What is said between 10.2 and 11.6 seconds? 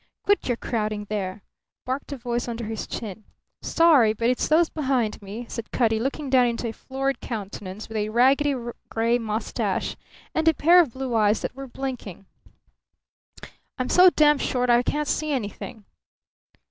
and a pair of blue eyes that